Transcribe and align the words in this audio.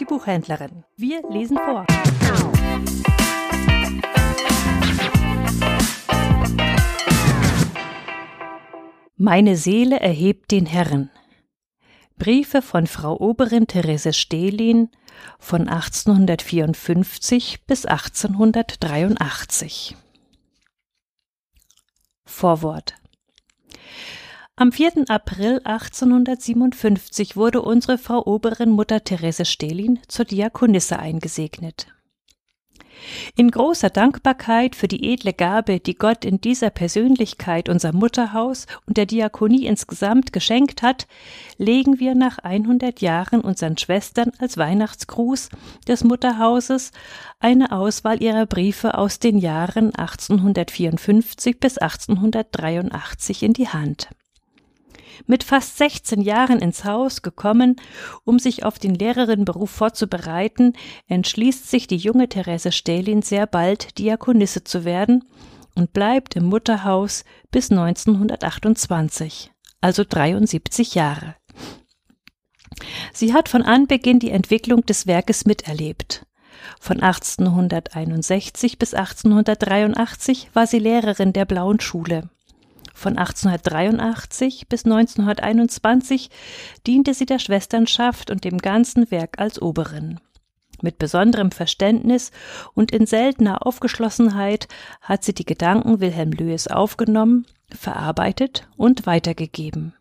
die 0.00 0.06
Buchhändlerinnen. 0.06 0.84
Wir 0.96 1.22
lesen 1.30 1.58
vor. 1.58 1.86
Meine 9.16 9.56
Seele 9.56 10.00
erhebt 10.00 10.50
den 10.50 10.66
Herrn. 10.66 11.10
Briefe 12.16 12.62
von 12.62 12.86
Frau 12.86 13.18
Oberin 13.18 13.66
Therese 13.66 14.14
Stehlin 14.14 14.88
von 15.38 15.68
1854 15.68 17.66
bis 17.66 17.84
1883. 17.84 19.96
Vorwort 22.24 22.94
am 24.56 24.72
4. 24.72 25.04
April 25.08 25.60
1857 25.64 27.34
wurde 27.36 27.62
unsere 27.62 27.96
Frau 27.96 28.26
Oberin 28.26 28.70
Mutter 28.70 29.02
Therese 29.02 29.46
Stehlin 29.46 29.98
zur 30.06 30.26
Diakonisse 30.26 30.98
eingesegnet. 30.98 31.86
In 33.36 33.50
großer 33.50 33.90
Dankbarkeit 33.90 34.76
für 34.76 34.88
die 34.88 35.12
edle 35.12 35.32
Gabe, 35.32 35.80
die 35.80 35.94
Gott 35.94 36.24
in 36.24 36.40
dieser 36.40 36.70
Persönlichkeit 36.70 37.68
unser 37.68 37.94
Mutterhaus 37.94 38.66
und 38.86 38.96
der 38.96 39.06
Diakonie 39.06 39.66
insgesamt 39.66 40.32
geschenkt 40.32 40.82
hat, 40.82 41.06
legen 41.56 41.98
wir 41.98 42.14
nach 42.14 42.38
100 42.38 43.00
Jahren 43.00 43.40
unseren 43.40 43.78
Schwestern 43.78 44.32
als 44.38 44.56
Weihnachtsgruß 44.56 45.48
des 45.88 46.04
Mutterhauses 46.04 46.92
eine 47.38 47.72
Auswahl 47.72 48.22
ihrer 48.22 48.46
Briefe 48.46 48.98
aus 48.98 49.18
den 49.18 49.38
Jahren 49.38 49.94
1854 49.94 51.58
bis 51.60 51.78
1883 51.78 53.42
in 53.42 53.52
die 53.52 53.68
Hand 53.68 54.10
mit 55.26 55.44
fast 55.44 55.78
16 55.78 56.20
Jahren 56.20 56.58
ins 56.60 56.84
Haus 56.84 57.22
gekommen, 57.22 57.76
um 58.24 58.38
sich 58.38 58.64
auf 58.64 58.78
den 58.78 58.94
Lehrerinnenberuf 58.94 59.70
vorzubereiten, 59.70 60.74
entschließt 61.08 61.70
sich 61.70 61.86
die 61.86 61.96
junge 61.96 62.28
Therese 62.28 62.72
Stählin 62.72 63.22
sehr 63.22 63.46
bald 63.46 63.98
Diakonisse 63.98 64.64
zu 64.64 64.84
werden 64.84 65.24
und 65.74 65.92
bleibt 65.92 66.36
im 66.36 66.44
Mutterhaus 66.44 67.24
bis 67.50 67.70
1928, 67.70 69.50
also 69.80 70.04
73 70.08 70.94
Jahre. 70.94 71.36
Sie 73.12 73.34
hat 73.34 73.48
von 73.48 73.62
Anbeginn 73.62 74.18
die 74.18 74.30
Entwicklung 74.30 74.84
des 74.86 75.06
Werkes 75.06 75.44
miterlebt. 75.44 76.26
Von 76.80 77.00
1861 77.00 78.78
bis 78.78 78.94
1883 78.94 80.50
war 80.54 80.66
sie 80.66 80.78
Lehrerin 80.78 81.32
der 81.32 81.44
Blauen 81.44 81.80
Schule. 81.80 82.30
Von 83.00 83.16
1883 83.16 84.68
bis 84.68 84.84
1921 84.84 86.28
diente 86.86 87.14
sie 87.14 87.24
der 87.24 87.38
Schwesternschaft 87.38 88.30
und 88.30 88.44
dem 88.44 88.58
ganzen 88.58 89.10
Werk 89.10 89.40
als 89.40 89.62
Oberin. 89.62 90.20
Mit 90.82 90.98
besonderem 90.98 91.50
Verständnis 91.50 92.30
und 92.74 92.92
in 92.92 93.06
seltener 93.06 93.66
Aufgeschlossenheit 93.66 94.68
hat 95.00 95.24
sie 95.24 95.32
die 95.32 95.46
Gedanken 95.46 96.00
Wilhelm 96.00 96.32
Löhes 96.32 96.68
aufgenommen, 96.68 97.46
verarbeitet 97.74 98.68
und 98.76 99.06
weitergegeben. 99.06 99.94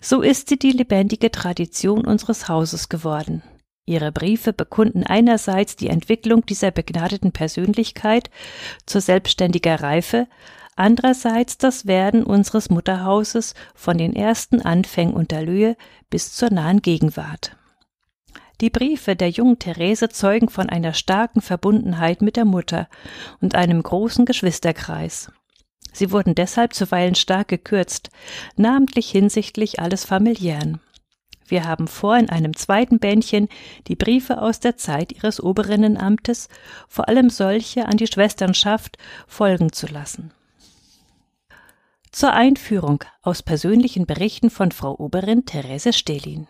So 0.00 0.22
ist 0.22 0.48
sie 0.48 0.60
die 0.60 0.70
lebendige 0.70 1.32
Tradition 1.32 2.06
unseres 2.06 2.48
Hauses 2.48 2.88
geworden. 2.88 3.42
Ihre 3.84 4.12
Briefe 4.12 4.52
bekunden 4.52 5.02
einerseits 5.02 5.74
die 5.74 5.88
Entwicklung 5.88 6.46
dieser 6.46 6.70
begnadeten 6.70 7.32
Persönlichkeit 7.32 8.30
zur 8.84 9.00
selbstständiger 9.00 9.80
Reife, 9.80 10.28
andererseits 10.76 11.58
das 11.58 11.86
Werden 11.86 12.22
unseres 12.22 12.70
Mutterhauses 12.70 13.54
von 13.74 13.98
den 13.98 14.14
ersten 14.14 14.62
Anfängen 14.62 15.14
unter 15.14 15.42
Löhe 15.42 15.76
bis 16.10 16.32
zur 16.34 16.52
nahen 16.52 16.82
Gegenwart. 16.82 17.56
Die 18.60 18.70
Briefe 18.70 19.16
der 19.16 19.28
jungen 19.28 19.58
Therese 19.58 20.08
zeugen 20.08 20.48
von 20.48 20.70
einer 20.70 20.94
starken 20.94 21.42
Verbundenheit 21.42 22.22
mit 22.22 22.36
der 22.36 22.46
Mutter 22.46 22.88
und 23.40 23.54
einem 23.54 23.82
großen 23.82 24.24
Geschwisterkreis. 24.24 25.30
Sie 25.92 26.10
wurden 26.10 26.34
deshalb 26.34 26.72
zuweilen 26.74 27.14
stark 27.14 27.48
gekürzt, 27.48 28.10
namentlich 28.56 29.10
hinsichtlich 29.10 29.80
alles 29.80 30.04
Familiären. 30.04 30.80
Wir 31.48 31.64
haben 31.64 31.86
vor, 31.86 32.16
in 32.16 32.28
einem 32.28 32.56
zweiten 32.56 32.98
Bändchen 32.98 33.48
die 33.86 33.94
Briefe 33.94 34.42
aus 34.42 34.60
der 34.60 34.76
Zeit 34.76 35.12
ihres 35.12 35.42
Oberinnenamtes, 35.42 36.48
vor 36.88 37.08
allem 37.08 37.30
solche 37.30 37.86
an 37.86 37.96
die 37.96 38.06
Schwesternschaft, 38.06 38.98
folgen 39.26 39.72
zu 39.72 39.86
lassen. 39.86 40.32
Zur 42.16 42.32
Einführung 42.32 43.04
aus 43.20 43.42
persönlichen 43.42 44.06
Berichten 44.06 44.48
von 44.48 44.72
Frau 44.72 44.98
Oberin 44.98 45.44
Therese 45.44 45.92
Stehlin. 45.92 46.48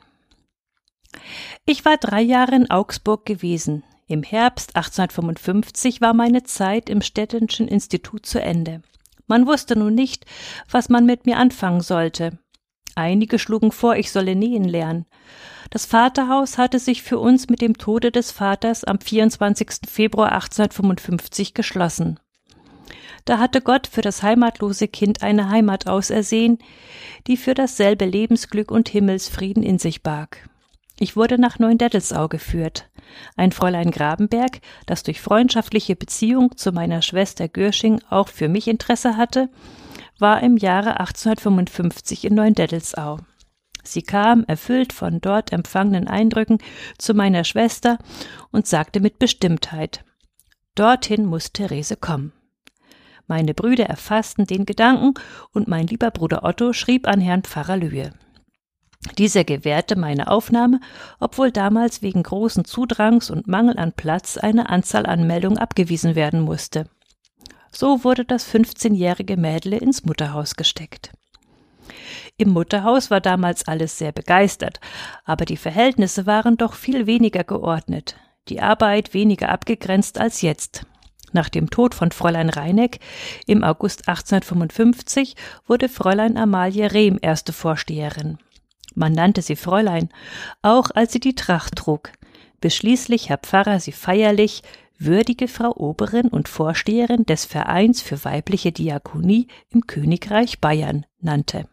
Ich 1.64 1.84
war 1.84 1.96
drei 1.96 2.20
Jahre 2.20 2.54
in 2.54 2.70
Augsburg 2.70 3.26
gewesen. 3.26 3.82
Im 4.06 4.22
Herbst 4.22 4.76
1855 4.76 6.00
war 6.00 6.14
meine 6.14 6.44
Zeit 6.44 6.88
im 6.88 7.02
städtischen 7.02 7.66
Institut 7.66 8.26
zu 8.26 8.40
Ende. 8.40 8.80
Man 9.26 9.48
wusste 9.48 9.76
nun 9.76 9.96
nicht, 9.96 10.24
was 10.70 10.88
man 10.88 11.04
mit 11.04 11.26
mir 11.26 11.36
anfangen 11.36 11.80
sollte. 11.80 12.38
Einige 12.94 13.40
schlugen 13.40 13.72
vor, 13.72 13.96
ich 13.96 14.12
solle 14.12 14.36
nähen 14.36 14.66
lernen. 14.66 15.04
Das 15.70 15.84
Vaterhaus 15.84 16.58
hatte 16.58 16.78
sich 16.78 17.02
für 17.02 17.18
uns 17.18 17.48
mit 17.48 17.60
dem 17.60 17.76
Tode 17.76 18.12
des 18.12 18.30
Vaters 18.30 18.84
am 18.84 19.00
24. 19.00 19.80
Februar 19.88 20.30
1855 20.30 21.54
geschlossen. 21.54 22.20
Da 23.26 23.38
hatte 23.38 23.60
Gott 23.60 23.88
für 23.88 24.02
das 24.02 24.22
heimatlose 24.22 24.86
Kind 24.86 25.22
eine 25.22 25.50
Heimat 25.50 25.88
ausersehen, 25.88 26.58
die 27.26 27.36
für 27.36 27.54
dasselbe 27.54 28.04
Lebensglück 28.04 28.70
und 28.70 28.88
Himmelsfrieden 28.88 29.64
in 29.64 29.78
sich 29.78 30.02
barg. 30.02 30.48
Ich 30.98 31.16
wurde 31.16 31.36
nach 31.36 31.58
Neuendettelsau 31.58 32.28
geführt. 32.28 32.88
Ein 33.36 33.50
Fräulein 33.50 33.90
Grabenberg, 33.90 34.60
das 34.86 35.02
durch 35.02 35.20
freundschaftliche 35.20 35.96
Beziehung 35.96 36.56
zu 36.56 36.70
meiner 36.70 37.02
Schwester 37.02 37.48
Görsching 37.48 38.00
auch 38.08 38.28
für 38.28 38.48
mich 38.48 38.68
Interesse 38.68 39.16
hatte, 39.16 39.48
war 40.18 40.42
im 40.42 40.56
Jahre 40.56 41.00
1855 41.00 42.24
in 42.24 42.34
Neuendettelsau. 42.34 43.18
Sie 43.82 44.02
kam, 44.02 44.44
erfüllt 44.44 44.92
von 44.92 45.20
dort 45.20 45.52
empfangenen 45.52 46.06
Eindrücken, 46.06 46.58
zu 46.96 47.12
meiner 47.12 47.42
Schwester 47.42 47.98
und 48.52 48.68
sagte 48.68 49.00
mit 49.00 49.18
Bestimmtheit 49.18 50.04
Dorthin 50.76 51.26
muss 51.26 51.52
Therese 51.52 51.96
kommen. 51.96 52.32
Meine 53.26 53.54
Brüder 53.54 53.86
erfassten 53.86 54.46
den 54.46 54.66
Gedanken 54.66 55.14
und 55.52 55.68
mein 55.68 55.86
lieber 55.86 56.10
Bruder 56.10 56.44
Otto 56.44 56.72
schrieb 56.72 57.08
an 57.08 57.20
Herrn 57.20 57.42
Pfarrer 57.42 57.76
Lühe. 57.76 58.12
Dieser 59.18 59.44
gewährte 59.44 59.96
meine 59.96 60.28
Aufnahme, 60.28 60.80
obwohl 61.20 61.50
damals 61.50 62.02
wegen 62.02 62.22
großen 62.22 62.64
Zudrangs 62.64 63.30
und 63.30 63.46
Mangel 63.46 63.78
an 63.78 63.92
Platz 63.92 64.36
eine 64.36 64.68
Anzahl 64.68 65.06
an 65.06 65.26
Meldungen 65.26 65.58
abgewiesen 65.58 66.14
werden 66.14 66.40
musste. 66.40 66.88
So 67.70 68.04
wurde 68.04 68.24
das 68.24 68.48
15-jährige 68.52 69.36
Mädle 69.36 69.76
ins 69.76 70.04
Mutterhaus 70.04 70.56
gesteckt. 70.56 71.12
Im 72.36 72.50
Mutterhaus 72.50 73.10
war 73.10 73.20
damals 73.20 73.68
alles 73.68 73.98
sehr 73.98 74.12
begeistert, 74.12 74.80
aber 75.24 75.44
die 75.44 75.56
Verhältnisse 75.56 76.26
waren 76.26 76.56
doch 76.56 76.74
viel 76.74 77.06
weniger 77.06 77.44
geordnet, 77.44 78.16
die 78.48 78.60
Arbeit 78.60 79.14
weniger 79.14 79.50
abgegrenzt 79.50 80.18
als 80.18 80.42
jetzt. 80.42 80.86
Nach 81.32 81.48
dem 81.48 81.70
Tod 81.70 81.94
von 81.94 82.12
Fräulein 82.12 82.50
Reineck 82.50 83.00
im 83.46 83.64
August 83.64 84.08
1855 84.08 85.34
wurde 85.66 85.88
Fräulein 85.88 86.36
Amalie 86.36 86.92
Rehm 86.92 87.18
erste 87.20 87.52
Vorsteherin. 87.52 88.38
Man 88.94 89.12
nannte 89.12 89.42
sie 89.42 89.56
Fräulein, 89.56 90.08
auch 90.62 90.90
als 90.94 91.12
sie 91.12 91.20
die 91.20 91.34
Tracht 91.34 91.76
trug, 91.76 92.12
bis 92.60 92.74
schließlich 92.74 93.28
Herr 93.28 93.38
Pfarrer 93.38 93.80
sie 93.80 93.92
feierlich 93.92 94.62
würdige 94.98 95.48
Frau 95.48 95.76
Oberin 95.76 96.28
und 96.28 96.48
Vorsteherin 96.48 97.26
des 97.26 97.44
Vereins 97.44 98.00
für 98.00 98.24
weibliche 98.24 98.72
Diakonie 98.72 99.48
im 99.68 99.86
Königreich 99.86 100.60
Bayern 100.60 101.04
nannte. 101.20 101.68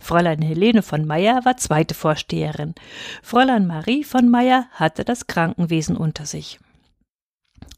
Fräulein 0.00 0.40
Helene 0.40 0.82
von 0.82 1.06
Meyer 1.06 1.44
war 1.44 1.56
zweite 1.56 1.94
Vorsteherin. 1.94 2.74
Fräulein 3.22 3.66
Marie 3.66 4.04
von 4.04 4.28
Meyer 4.28 4.66
hatte 4.72 5.04
das 5.04 5.26
Krankenwesen 5.26 5.96
unter 5.96 6.24
sich. 6.24 6.58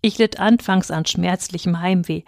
Ich 0.02 0.19
litt 0.19 0.41
anfangs 0.41 0.91
an 0.91 1.05
schmerzlichem 1.05 1.81
Heimweh, 1.81 2.23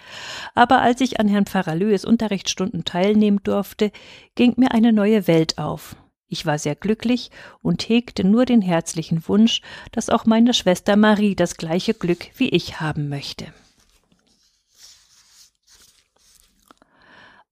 aber 0.54 0.82
als 0.82 1.00
ich 1.00 1.20
an 1.20 1.28
Herrn 1.28 1.46
Pfarrer 1.46 1.74
Unterrichtsstunden 2.04 2.84
teilnehmen 2.84 3.40
durfte, 3.42 3.92
ging 4.34 4.54
mir 4.56 4.72
eine 4.72 4.92
neue 4.92 5.26
Welt 5.26 5.58
auf. 5.58 5.96
Ich 6.28 6.46
war 6.46 6.58
sehr 6.58 6.74
glücklich 6.74 7.30
und 7.60 7.88
hegte 7.88 8.24
nur 8.24 8.46
den 8.46 8.62
herzlichen 8.62 9.28
Wunsch, 9.28 9.60
dass 9.90 10.08
auch 10.08 10.24
meine 10.24 10.54
Schwester 10.54 10.96
Marie 10.96 11.34
das 11.34 11.56
gleiche 11.56 11.94
Glück 11.94 12.30
wie 12.36 12.48
ich 12.48 12.80
haben 12.80 13.08
möchte. 13.08 13.52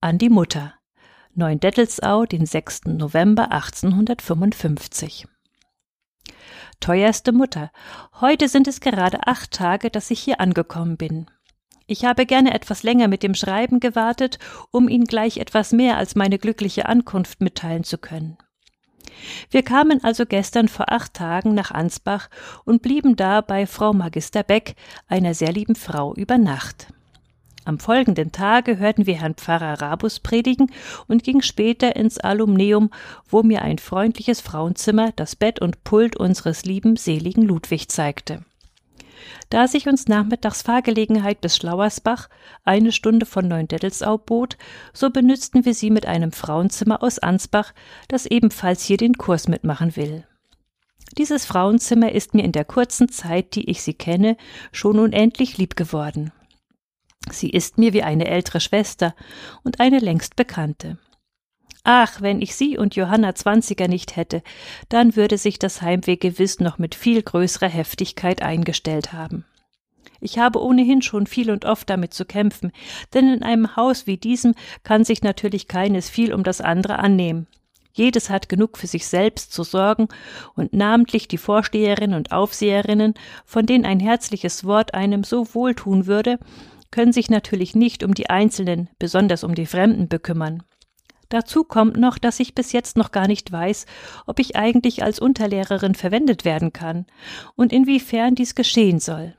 An 0.01 0.17
die 0.17 0.29
Mutter. 0.29 0.73
Neuendettelsau, 1.35 2.25
den 2.25 2.47
6. 2.47 2.85
November 2.85 3.51
1855. 3.51 5.27
Teuerste 6.79 7.31
Mutter, 7.31 7.71
heute 8.19 8.47
sind 8.47 8.67
es 8.67 8.79
gerade 8.79 9.27
acht 9.27 9.51
Tage, 9.51 9.89
dass 9.89 10.09
ich 10.09 10.19
hier 10.19 10.39
angekommen 10.39 10.97
bin. 10.97 11.27
Ich 11.85 12.05
habe 12.05 12.25
gerne 12.25 12.53
etwas 12.53 12.83
länger 12.83 13.07
mit 13.07 13.21
dem 13.21 13.35
Schreiben 13.35 13.79
gewartet, 13.79 14.39
um 14.71 14.87
Ihnen 14.87 15.05
gleich 15.05 15.37
etwas 15.37 15.73
mehr 15.73 15.97
als 15.97 16.15
meine 16.15 16.39
glückliche 16.39 16.87
Ankunft 16.87 17.41
mitteilen 17.41 17.83
zu 17.83 17.97
können. 17.97 18.37
Wir 19.49 19.61
kamen 19.61 20.03
also 20.03 20.25
gestern 20.25 20.67
vor 20.67 20.91
acht 20.91 21.13
Tagen 21.13 21.53
nach 21.53 21.71
Ansbach 21.71 22.29
und 22.65 22.81
blieben 22.81 23.15
da 23.15 23.41
bei 23.41 23.67
Frau 23.67 23.93
Magister 23.93 24.43
Beck, 24.43 24.75
einer 25.07 25.33
sehr 25.33 25.51
lieben 25.51 25.75
Frau, 25.75 26.15
über 26.15 26.37
Nacht. 26.37 26.87
Am 27.63 27.77
folgenden 27.77 28.31
Tage 28.31 28.79
hörten 28.79 29.05
wir 29.05 29.19
Herrn 29.19 29.35
Pfarrer 29.35 29.81
Rabus 29.81 30.19
predigen 30.19 30.71
und 31.07 31.23
gingen 31.23 31.43
später 31.43 31.95
ins 31.95 32.17
Alumneum, 32.17 32.89
wo 33.29 33.43
mir 33.43 33.61
ein 33.61 33.77
freundliches 33.77 34.41
Frauenzimmer 34.41 35.11
das 35.15 35.35
Bett 35.35 35.61
und 35.61 35.83
Pult 35.83 36.15
unseres 36.15 36.65
lieben 36.65 36.95
seligen 36.95 37.43
Ludwig 37.43 37.89
zeigte. 37.89 38.43
Da 39.51 39.67
sich 39.67 39.87
uns 39.87 40.07
nachmittags 40.07 40.63
Fahrgelegenheit 40.63 41.41
bis 41.41 41.57
Schlauersbach, 41.57 42.29
eine 42.63 42.91
Stunde 42.91 43.25
von 43.25 43.47
Neuendettelsau 43.47 44.17
bot, 44.17 44.57
so 44.93 45.09
benützten 45.11 45.65
wir 45.65 45.75
sie 45.75 45.91
mit 45.91 46.05
einem 46.05 46.31
Frauenzimmer 46.31 47.03
aus 47.03 47.19
Ansbach, 47.19 47.73
das 48.07 48.25
ebenfalls 48.25 48.83
hier 48.83 48.97
den 48.97 49.15
Kurs 49.15 49.47
mitmachen 49.47 49.95
will. 49.95 50.25
Dieses 51.17 51.45
Frauenzimmer 51.45 52.13
ist 52.13 52.33
mir 52.33 52.43
in 52.43 52.53
der 52.53 52.65
kurzen 52.65 53.09
Zeit, 53.09 53.53
die 53.55 53.69
ich 53.69 53.83
sie 53.83 53.93
kenne, 53.93 54.37
schon 54.71 54.97
unendlich 54.97 55.57
lieb 55.57 55.75
geworden. 55.75 56.31
Sie 57.29 57.49
ist 57.49 57.77
mir 57.77 57.93
wie 57.93 58.03
eine 58.03 58.27
ältere 58.27 58.59
Schwester 58.59 59.15
und 59.63 59.79
eine 59.79 59.99
längst 59.99 60.35
Bekannte. 60.35 60.97
Ach, 61.83 62.21
wenn 62.21 62.41
ich 62.41 62.55
Sie 62.55 62.77
und 62.77 62.95
Johanna 62.95 63.33
Zwanziger 63.33 63.87
nicht 63.87 64.15
hätte, 64.15 64.43
dann 64.89 65.15
würde 65.15 65.37
sich 65.37 65.57
das 65.57 65.81
Heimweh 65.81 66.15
gewiss 66.15 66.59
noch 66.59 66.77
mit 66.77 66.93
viel 66.93 67.21
größerer 67.21 67.69
Heftigkeit 67.69 68.41
eingestellt 68.41 69.13
haben. 69.13 69.45
Ich 70.19 70.37
habe 70.37 70.61
ohnehin 70.61 71.01
schon 71.01 71.25
viel 71.25 71.49
und 71.49 71.65
oft 71.65 71.89
damit 71.89 72.13
zu 72.13 72.25
kämpfen, 72.25 72.71
denn 73.13 73.33
in 73.33 73.41
einem 73.43 73.75
Haus 73.75 74.05
wie 74.05 74.17
diesem 74.17 74.53
kann 74.83 75.03
sich 75.03 75.23
natürlich 75.23 75.67
keines 75.67 76.09
viel 76.09 76.33
um 76.33 76.43
das 76.43 76.61
andere 76.61 76.99
annehmen. 76.99 77.47
Jedes 77.93 78.29
hat 78.29 78.47
genug 78.47 78.77
für 78.77 78.87
sich 78.87 79.07
selbst 79.07 79.51
zu 79.51 79.63
sorgen, 79.63 80.07
und 80.55 80.73
namentlich 80.73 81.27
die 81.27 81.39
Vorsteherinnen 81.39 82.15
und 82.15 82.31
Aufseherinnen, 82.31 83.15
von 83.45 83.65
denen 83.65 83.85
ein 83.85 83.99
herzliches 83.99 84.63
Wort 84.63 84.93
einem 84.93 85.23
so 85.23 85.53
wohltun 85.53 86.05
würde, 86.05 86.39
können 86.91 87.13
sich 87.13 87.29
natürlich 87.29 87.75
nicht 87.75 88.03
um 88.03 88.13
die 88.13 88.29
Einzelnen, 88.29 88.89
besonders 88.99 89.43
um 89.43 89.55
die 89.55 89.65
Fremden 89.65 90.07
bekümmern. 90.07 90.63
Dazu 91.29 91.63
kommt 91.63 91.95
noch, 91.95 92.17
dass 92.17 92.41
ich 92.41 92.55
bis 92.55 92.73
jetzt 92.73 92.97
noch 92.97 93.11
gar 93.11 93.27
nicht 93.27 93.51
weiß, 93.51 93.85
ob 94.27 94.39
ich 94.39 94.57
eigentlich 94.57 95.01
als 95.01 95.17
Unterlehrerin 95.17 95.95
verwendet 95.95 96.43
werden 96.43 96.73
kann 96.73 97.05
und 97.55 97.71
inwiefern 97.71 98.35
dies 98.35 98.53
geschehen 98.53 98.99
soll. 98.99 99.33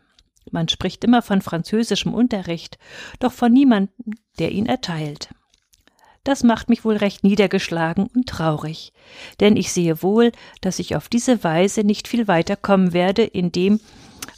Man 0.50 0.68
spricht 0.68 1.04
immer 1.04 1.20
von 1.20 1.42
französischem 1.42 2.14
Unterricht, 2.14 2.78
doch 3.20 3.32
von 3.32 3.52
niemandem, 3.52 4.14
der 4.38 4.52
ihn 4.52 4.66
erteilt. 4.66 5.28
Das 6.24 6.44
macht 6.44 6.70
mich 6.70 6.84
wohl 6.84 6.96
recht 6.96 7.24
niedergeschlagen 7.24 8.08
und 8.14 8.26
traurig, 8.26 8.92
denn 9.40 9.56
ich 9.56 9.72
sehe 9.72 10.02
wohl, 10.02 10.32
dass 10.62 10.78
ich 10.78 10.96
auf 10.96 11.08
diese 11.08 11.44
Weise 11.44 11.82
nicht 11.84 12.08
viel 12.08 12.26
weiter 12.26 12.56
kommen 12.56 12.92
werde 12.92 13.22
in 13.22 13.52
dem, 13.52 13.80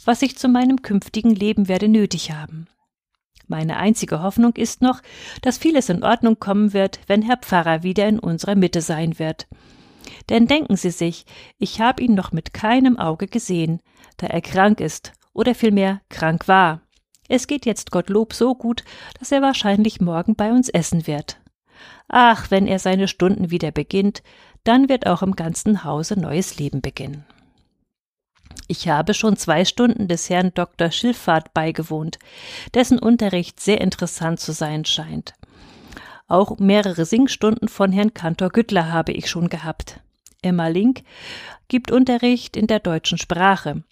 was 0.03 0.21
ich 0.23 0.37
zu 0.37 0.49
meinem 0.49 0.81
künftigen 0.81 1.33
Leben 1.33 1.67
werde 1.67 1.87
nötig 1.87 2.31
haben. 2.31 2.67
Meine 3.47 3.77
einzige 3.77 4.21
Hoffnung 4.21 4.53
ist 4.55 4.81
noch, 4.81 5.01
dass 5.41 5.57
vieles 5.57 5.89
in 5.89 6.03
Ordnung 6.03 6.39
kommen 6.39 6.73
wird, 6.73 6.99
wenn 7.07 7.21
Herr 7.21 7.37
Pfarrer 7.37 7.83
wieder 7.83 8.07
in 8.07 8.19
unserer 8.19 8.55
Mitte 8.55 8.81
sein 8.81 9.19
wird. 9.19 9.47
Denn 10.29 10.47
denken 10.47 10.75
Sie 10.75 10.91
sich, 10.91 11.25
ich 11.57 11.81
habe 11.81 12.03
ihn 12.03 12.15
noch 12.15 12.31
mit 12.31 12.53
keinem 12.53 12.97
Auge 12.97 13.27
gesehen, 13.27 13.81
da 14.17 14.27
er 14.27 14.41
krank 14.41 14.79
ist, 14.79 15.13
oder 15.33 15.53
vielmehr 15.53 16.01
krank 16.09 16.47
war. 16.47 16.81
Es 17.27 17.47
geht 17.47 17.65
jetzt 17.65 17.91
Gottlob 17.91 18.33
so 18.33 18.55
gut, 18.55 18.83
dass 19.19 19.31
er 19.31 19.41
wahrscheinlich 19.41 19.99
morgen 19.99 20.35
bei 20.35 20.51
uns 20.51 20.69
essen 20.69 21.07
wird. 21.07 21.39
Ach, 22.07 22.51
wenn 22.51 22.67
er 22.67 22.79
seine 22.79 23.07
Stunden 23.07 23.51
wieder 23.51 23.71
beginnt, 23.71 24.21
dann 24.63 24.89
wird 24.89 25.07
auch 25.07 25.21
im 25.21 25.35
ganzen 25.35 25.83
Hause 25.83 26.19
neues 26.19 26.57
Leben 26.57 26.81
beginnen. 26.81 27.25
Ich 28.67 28.87
habe 28.87 29.13
schon 29.13 29.37
zwei 29.37 29.63
Stunden 29.63 30.07
des 30.07 30.29
Herrn 30.29 30.51
Dr. 30.53 30.91
Schilfahrt 30.91 31.53
beigewohnt, 31.53 32.17
dessen 32.73 32.97
Unterricht 32.97 33.59
sehr 33.59 33.81
interessant 33.81 34.39
zu 34.39 34.53
sein 34.53 34.85
scheint. 34.85 35.33
Auch 36.27 36.57
mehrere 36.57 37.05
Singstunden 37.05 37.67
von 37.67 37.91
Herrn 37.91 38.13
Kantor 38.13 38.49
Güttler 38.49 38.91
habe 38.91 39.11
ich 39.11 39.29
schon 39.29 39.49
gehabt. 39.49 39.99
Emma 40.41 40.67
Link 40.67 41.03
gibt 41.67 41.91
Unterricht 41.91 42.57
in 42.57 42.65
der 42.65 42.79
deutschen 42.79 43.19
Sprache. 43.19 43.83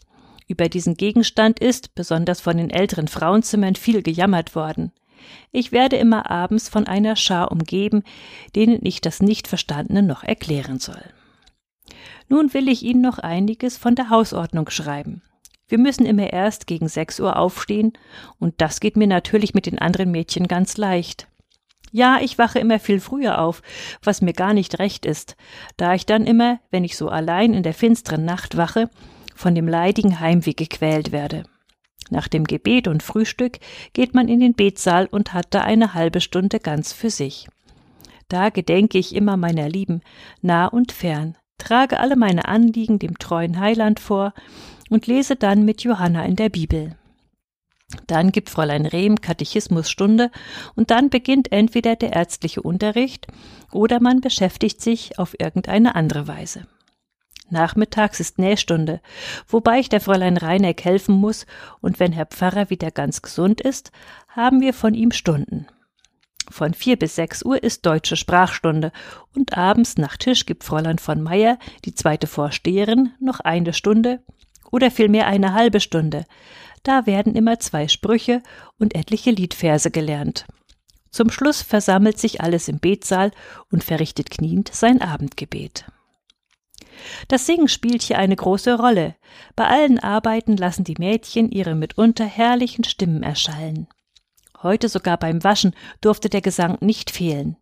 Über 0.47 0.69
diesen 0.69 0.95
Gegenstand 0.95 1.59
ist, 1.59 1.93
besonders 1.93 2.41
von 2.41 2.57
den 2.57 2.69
älteren 2.69 3.07
Frauenzimmern, 3.07 3.75
viel 3.75 4.01
gejammert 4.01 4.55
worden. 4.55 4.91
Ich 5.51 5.71
werde 5.71 5.95
immer 5.97 6.29
abends 6.29 6.69
von 6.69 6.87
einer 6.87 7.15
Schar 7.15 7.51
umgeben, 7.51 8.03
denen 8.55 8.79
ich 8.83 9.01
das 9.01 9.21
Nichtverstandene 9.21 10.03
noch 10.03 10.23
erklären 10.23 10.79
soll. 10.79 11.03
Nun 12.29 12.53
will 12.53 12.67
ich 12.67 12.83
Ihnen 12.83 13.01
noch 13.01 13.19
einiges 13.19 13.77
von 13.77 13.95
der 13.95 14.09
Hausordnung 14.09 14.69
schreiben. 14.69 15.21
Wir 15.67 15.77
müssen 15.77 16.05
immer 16.05 16.31
erst 16.31 16.67
gegen 16.67 16.87
sechs 16.87 17.19
Uhr 17.19 17.37
aufstehen, 17.37 17.93
und 18.39 18.55
das 18.59 18.79
geht 18.79 18.97
mir 18.97 19.07
natürlich 19.07 19.53
mit 19.53 19.65
den 19.65 19.79
anderen 19.79 20.11
Mädchen 20.11 20.47
ganz 20.47 20.77
leicht. 20.77 21.27
Ja, 21.91 22.19
ich 22.21 22.37
wache 22.37 22.59
immer 22.59 22.79
viel 22.79 22.99
früher 22.99 23.39
auf, 23.39 23.61
was 24.01 24.21
mir 24.21 24.33
gar 24.33 24.53
nicht 24.53 24.79
recht 24.79 25.05
ist, 25.05 25.35
da 25.77 25.93
ich 25.93 26.05
dann 26.05 26.25
immer, 26.25 26.59
wenn 26.71 26.83
ich 26.83 26.97
so 26.97 27.07
allein 27.09 27.53
in 27.53 27.63
der 27.63 27.73
finsteren 27.73 28.25
Nacht 28.25 28.57
wache, 28.57 28.89
von 29.35 29.55
dem 29.55 29.67
leidigen 29.67 30.19
Heimweh 30.19 30.53
gequält 30.53 31.11
werde. 31.11 31.43
Nach 32.09 32.27
dem 32.27 32.43
Gebet 32.43 32.87
und 32.87 33.03
Frühstück 33.03 33.59
geht 33.93 34.13
man 34.13 34.27
in 34.27 34.39
den 34.39 34.53
Betsaal 34.53 35.07
und 35.07 35.33
hat 35.33 35.47
da 35.51 35.61
eine 35.61 35.93
halbe 35.93 36.19
Stunde 36.19 36.59
ganz 36.59 36.93
für 36.93 37.09
sich. 37.09 37.47
Da 38.27 38.49
gedenke 38.49 38.97
ich 38.97 39.15
immer 39.15 39.37
meiner 39.37 39.69
Lieben, 39.69 40.01
nah 40.41 40.65
und 40.65 40.91
fern, 40.91 41.37
trage 41.57 41.99
alle 41.99 42.15
meine 42.15 42.45
Anliegen 42.45 42.99
dem 42.99 43.17
treuen 43.19 43.59
Heiland 43.59 43.99
vor 43.99 44.33
und 44.89 45.07
lese 45.07 45.35
dann 45.35 45.65
mit 45.65 45.81
Johanna 45.81 46.25
in 46.25 46.35
der 46.35 46.49
Bibel. 46.49 46.95
Dann 48.07 48.31
gibt 48.31 48.49
Fräulein 48.49 48.85
Rehm 48.85 49.21
Katechismusstunde 49.21 50.31
und 50.75 50.91
dann 50.91 51.09
beginnt 51.09 51.51
entweder 51.51 51.95
der 51.95 52.13
ärztliche 52.13 52.61
Unterricht 52.61 53.27
oder 53.71 53.99
man 53.99 54.21
beschäftigt 54.21 54.81
sich 54.81 55.19
auf 55.19 55.39
irgendeine 55.39 55.95
andere 55.95 56.27
Weise. 56.27 56.67
Nachmittags 57.49 58.19
ist 58.19 58.39
Nähstunde, 58.39 58.99
wobei 59.47 59.79
ich 59.79 59.89
der 59.89 60.01
Fräulein 60.01 60.37
Reineck 60.37 60.83
helfen 60.83 61.15
muss, 61.15 61.45
und 61.81 61.99
wenn 61.99 62.11
Herr 62.11 62.25
Pfarrer 62.25 62.69
wieder 62.69 62.89
ganz 62.89 63.21
gesund 63.21 63.61
ist, 63.61 63.91
haben 64.27 64.61
wir 64.61 64.73
von 64.73 64.95
ihm 64.95 65.11
Stunden. 65.11 65.67
Von 66.49 66.73
vier 66.73 66.97
bis 66.97 67.15
sechs 67.15 67.43
Uhr 67.43 67.61
ist 67.63 67.85
deutsche 67.85 68.15
Sprachstunde 68.15 68.91
und 69.35 69.57
abends 69.57 69.97
nach 69.97 70.17
Tisch 70.17 70.45
gibt 70.45 70.63
Fräulein 70.63 70.99
von 70.99 71.21
Meyer, 71.21 71.57
die 71.85 71.95
zweite 71.95 72.27
Vorsteherin, 72.27 73.13
noch 73.19 73.39
eine 73.39 73.73
Stunde 73.73 74.21
oder 74.71 74.91
vielmehr 74.91 75.27
eine 75.27 75.53
halbe 75.53 75.79
Stunde. 75.79 76.25
Da 76.83 77.05
werden 77.05 77.35
immer 77.35 77.59
zwei 77.59 77.87
Sprüche 77.87 78.41
und 78.77 78.95
etliche 78.95 79.31
Liedverse 79.31 79.89
gelernt. 79.89 80.45
Zum 81.11 81.29
Schluss 81.29 81.61
versammelt 81.61 82.19
sich 82.19 82.41
alles 82.41 82.67
im 82.67 82.79
Betsaal 82.79 83.31
und 83.71 83.83
verrichtet 83.83 84.29
kniend 84.29 84.73
sein 84.73 85.01
Abendgebet. 85.01 85.85
Das 87.27 87.45
Singen 87.45 87.67
spielt 87.67 88.01
hier 88.01 88.17
eine 88.17 88.35
große 88.35 88.77
Rolle. 88.77 89.15
Bei 89.55 89.67
allen 89.67 89.99
Arbeiten 89.99 90.57
lassen 90.57 90.83
die 90.83 90.95
Mädchen 90.97 91.51
ihre 91.51 91.75
mitunter 91.75 92.25
herrlichen 92.25 92.83
Stimmen 92.83 93.23
erschallen. 93.23 93.87
Heute 94.63 94.89
sogar 94.89 95.17
beim 95.17 95.43
Waschen 95.43 95.75
durfte 96.01 96.29
der 96.29 96.41
Gesang 96.41 96.77
nicht 96.79 97.11
fehlen. 97.11 97.57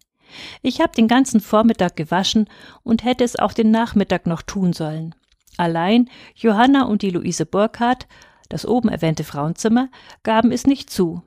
Ich 0.62 0.79
habe 0.79 0.93
den 0.96 1.08
ganzen 1.08 1.41
Vormittag 1.41 1.96
gewaschen 1.96 2.48
und 2.84 3.03
hätte 3.03 3.24
es 3.24 3.38
auch 3.38 3.53
den 3.53 3.72
Nachmittag 3.72 4.27
noch 4.27 4.41
tun 4.41 4.72
sollen. 4.72 5.13
Allein 5.58 6.10
Johanna 6.36 6.86
und 6.86 7.01
die 7.01 7.10
Luise 7.10 7.46
Burkhardt, 7.46 8.08
das 8.50 8.65
oben 8.65 8.89
erwähnte 8.89 9.24
Frauenzimmer, 9.24 9.89
gaben 10.24 10.51
es 10.51 10.65
nicht 10.65 10.89
zu. 10.89 11.24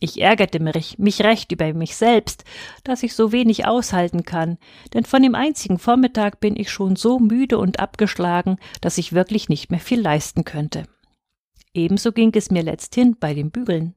Ich 0.00 0.20
ärgerte 0.20 0.60
mich, 0.60 0.98
mich 0.98 1.22
recht 1.22 1.52
über 1.52 1.72
mich 1.72 1.96
selbst, 1.96 2.44
dass 2.82 3.02
ich 3.02 3.14
so 3.14 3.32
wenig 3.32 3.66
aushalten 3.66 4.24
kann, 4.24 4.58
denn 4.92 5.04
von 5.04 5.22
dem 5.22 5.34
einzigen 5.34 5.78
Vormittag 5.78 6.40
bin 6.40 6.56
ich 6.56 6.70
schon 6.70 6.96
so 6.96 7.18
müde 7.18 7.58
und 7.58 7.80
abgeschlagen, 7.80 8.58
dass 8.80 8.98
ich 8.98 9.12
wirklich 9.12 9.48
nicht 9.48 9.70
mehr 9.70 9.80
viel 9.80 10.00
leisten 10.00 10.44
könnte. 10.44 10.84
Ebenso 11.72 12.12
ging 12.12 12.32
es 12.34 12.50
mir 12.50 12.62
letzthin 12.62 13.16
bei 13.18 13.34
dem 13.34 13.50
Bügeln. 13.50 13.94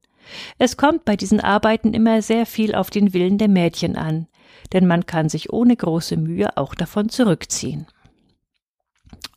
Es 0.58 0.78
kommt 0.78 1.06
bei 1.06 1.16
diesen 1.16 1.40
Arbeiten 1.40 1.94
immer 1.94 2.22
sehr 2.22 2.46
viel 2.46 2.76
auf 2.76 2.90
den 2.90 3.14
Willen 3.14 3.38
der 3.38 3.48
Mädchen 3.48 3.96
an, 3.96 4.28
denn 4.74 4.88
man 4.88 5.06
kann 5.06 5.30
sich 5.30 5.52
ohne 5.54 5.76
große 5.76 6.18
Mühe 6.18 6.58
auch 6.58 6.76
davon 6.76 7.10
zurückziehen. 7.10 7.88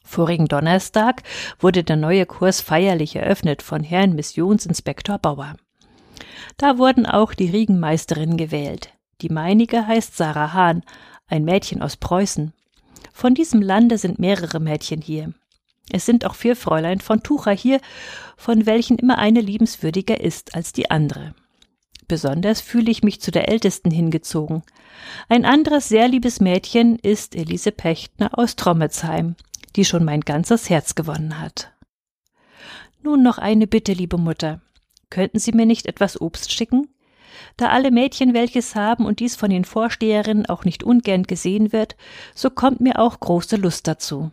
Vorigen 0.03 0.47
Donnerstag 0.47 1.23
wurde 1.61 1.85
der 1.85 1.97
neue 1.97 2.27
Kurs 2.27 2.61
feierlich 2.61 3.15
eröffnet 3.15 3.63
von 3.63 3.85
Herrn 3.85 4.15
Missionsinspektor 4.15 5.19
Bauer. 5.19 5.55
Da 6.57 6.79
wurden 6.79 7.07
auch 7.07 7.33
die 7.33 7.49
Riegenmeisterinnen 7.49 8.37
gewählt. 8.37 8.93
Die 9.21 9.29
meinige 9.29 9.87
heißt 9.87 10.17
Sarah 10.17 10.53
Hahn, 10.53 10.83
ein 11.29 11.45
Mädchen 11.45 11.81
aus 11.81 11.97
Preußen. 11.97 12.53
Von 13.13 13.35
diesem 13.35 13.63
Lande 13.63 13.99
sind 13.99 14.19
mehrere 14.19 14.59
Mädchen 14.59 15.01
hier. 15.01 15.33
Es 15.93 16.07
sind 16.07 16.25
auch 16.25 16.35
vier 16.35 16.57
Fräulein 16.57 17.01
von 17.01 17.23
Tucher 17.23 17.53
hier, 17.53 17.81
von 18.37 18.67
welchen 18.67 18.99
immer 18.99 19.19
eine 19.19 19.41
liebenswürdiger 19.41 20.21
ist 20.21 20.55
als 20.55 20.73
die 20.73 20.91
andere. 20.91 21.35
Besonders 22.09 22.61
fühle 22.61 22.91
ich 22.91 23.03
mich 23.03 23.21
zu 23.21 23.31
der 23.31 23.49
Ältesten 23.49 23.91
hingezogen. 23.91 24.63
Ein 25.29 25.45
anderes 25.45 25.89
sehr 25.89 26.09
liebes 26.09 26.41
Mädchen 26.41 26.97
ist 26.97 27.37
Elise 27.37 27.71
Pechtner 27.71 28.37
aus 28.37 28.57
Trommetsheim, 28.57 29.37
die 29.77 29.85
schon 29.85 30.05
mein 30.05 30.23
ganzes 30.23 30.69
Herz 30.71 30.97
gewonnen 30.97 31.41
hat. 31.41 31.73
Nun 33.03 33.23
noch 33.23 33.39
eine 33.39 33.67
Bitte, 33.67 33.93
liebe 33.93 34.19
Mutter. 34.19 34.61
Könnten 35.09 35.39
Sie 35.39 35.53
mir 35.53 35.67
nicht 35.67 35.87
etwas 35.87 36.21
Obst 36.21 36.53
schicken? 36.53 36.89
Da 37.57 37.69
alle 37.69 37.91
Mädchen 37.91 38.35
welches 38.35 38.75
haben 38.75 39.07
und 39.07 39.21
dies 39.21 39.37
von 39.37 39.51
den 39.51 39.65
Vorsteherinnen 39.65 40.47
auch 40.47 40.65
nicht 40.65 40.83
ungern 40.83 41.23
gesehen 41.25 41.73
wird, 41.73 41.97
so 42.35 42.51
kommt 42.51 42.81
mir 42.81 42.99
auch 42.99 43.21
große 43.21 43.57
Lust 43.57 43.87
dazu. 43.87 44.33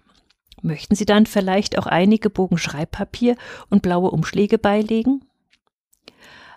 Möchten 0.62 0.96
Sie 0.96 1.06
dann 1.06 1.26
vielleicht 1.26 1.78
auch 1.78 1.86
einige 1.86 2.30
Bogen 2.30 2.58
Schreibpapier 2.58 3.36
und 3.70 3.82
blaue 3.82 4.12
Umschläge 4.12 4.58
beilegen? 4.58 5.24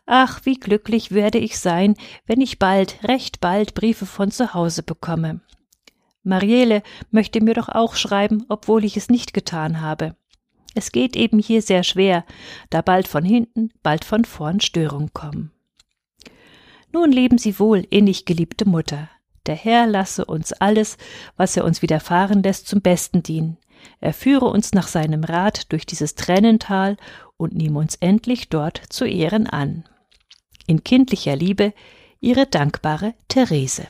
Ach, 0.07 0.41
wie 0.45 0.59
glücklich 0.59 1.13
werde 1.13 1.39
ich 1.39 1.59
sein, 1.59 1.95
wenn 2.27 2.41
ich 2.41 2.59
bald, 2.59 3.05
recht 3.05 3.41
bald 3.41 3.75
Briefe 3.75 4.07
von 4.07 4.31
zu 4.31 4.55
Hause 4.55 4.83
bekomme. 4.83 5.41
Marielle 6.23 6.83
möchte 7.11 7.41
mir 7.43 7.55
doch 7.55 7.69
auch 7.69 7.95
schreiben, 7.95 8.45
obwohl 8.49 8.85
ich 8.85 8.97
es 8.97 9.09
nicht 9.09 9.33
getan 9.33 9.81
habe. 9.81 10.17
Es 10.75 10.93
geht 10.93 11.17
eben 11.17 11.39
hier 11.39 11.63
sehr 11.63 11.83
schwer, 11.83 12.25
da 12.71 12.83
bald 12.83 13.09
von 13.09 13.25
hinten, 13.25 13.71
bald 13.83 14.05
von 14.05 14.25
vorn 14.25 14.61
Störungen 14.61 15.13
kommen. 15.13 15.53
Nun 16.93 17.13
leben 17.13 17.39
Sie 17.39 17.59
wohl, 17.59 17.87
innig 17.91 18.25
geliebte 18.25 18.69
Mutter. 18.69 19.09
Der 19.47 19.55
Herr 19.55 19.87
lasse 19.87 20.25
uns 20.25 20.53
alles, 20.53 20.97
was 21.37 21.57
er 21.57 21.65
uns 21.65 21.83
widerfahren 21.83 22.43
lässt, 22.43 22.69
zum 22.69 22.83
Besten 22.83 23.23
dienen. 23.23 23.57
Er 24.01 24.13
führe 24.13 24.47
uns 24.47 24.73
nach 24.73 24.89
seinem 24.89 25.25
Rat 25.25 25.73
durch 25.73 25.87
dieses 25.87 26.15
Trennental 26.15 26.97
und 27.37 27.55
nehme 27.55 27.79
uns 27.79 27.97
endlich 27.97 28.49
dort 28.49 28.81
zu 28.89 29.05
Ehren 29.05 29.47
an. 29.47 29.85
In 30.67 30.85
kindlicher 30.85 31.37
Liebe, 31.37 31.73
Ihre 32.21 32.47
dankbare 32.47 33.15
Therese. 33.29 33.87